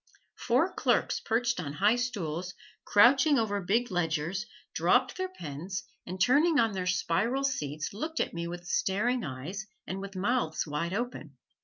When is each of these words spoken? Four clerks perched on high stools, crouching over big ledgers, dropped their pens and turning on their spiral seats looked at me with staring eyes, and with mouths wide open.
Four 0.47 0.73
clerks 0.73 1.19
perched 1.19 1.59
on 1.59 1.73
high 1.73 1.97
stools, 1.97 2.55
crouching 2.85 3.37
over 3.37 3.61
big 3.61 3.91
ledgers, 3.91 4.47
dropped 4.73 5.15
their 5.15 5.29
pens 5.29 5.83
and 6.07 6.19
turning 6.19 6.57
on 6.59 6.71
their 6.71 6.87
spiral 6.87 7.43
seats 7.43 7.93
looked 7.93 8.19
at 8.19 8.33
me 8.33 8.47
with 8.47 8.65
staring 8.65 9.23
eyes, 9.23 9.67
and 9.85 10.01
with 10.01 10.15
mouths 10.15 10.65
wide 10.65 10.95
open. 10.95 11.37